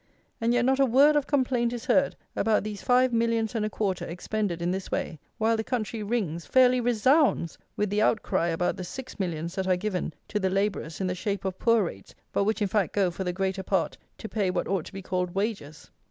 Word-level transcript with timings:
And 0.41 0.51
yet, 0.51 0.65
not 0.65 0.79
a 0.79 0.85
word 0.87 1.15
of 1.15 1.27
complaint 1.27 1.73
is 1.73 1.85
heard 1.85 2.15
about 2.35 2.63
these 2.63 2.81
five 2.81 3.13
millions 3.13 3.53
and 3.53 3.63
a 3.63 3.69
quarter, 3.69 4.03
expended 4.03 4.59
in 4.59 4.71
this 4.71 4.89
way, 4.89 5.19
while 5.37 5.55
the 5.55 5.63
country 5.63 6.01
rings, 6.01 6.47
fairly 6.47 6.81
resounds, 6.81 7.59
with 7.77 7.91
the 7.91 8.01
outcry 8.01 8.47
about 8.47 8.77
the 8.77 8.83
six 8.83 9.19
millions 9.19 9.53
that 9.53 9.67
are 9.67 9.77
given 9.77 10.11
to 10.29 10.39
the 10.39 10.49
labourers 10.49 11.01
in 11.01 11.05
the 11.05 11.13
shape 11.13 11.45
of 11.45 11.59
poor 11.59 11.83
rates, 11.83 12.15
but 12.33 12.45
which, 12.45 12.63
in 12.63 12.67
fact, 12.67 12.93
go, 12.95 13.11
for 13.11 13.23
the 13.23 13.31
greater 13.31 13.61
part, 13.61 13.95
to 14.17 14.27
pay 14.27 14.49
what 14.49 14.67
ought 14.67 14.85
to 14.85 14.91
be 14.93 15.03
called 15.03 15.35
wages. 15.35 15.91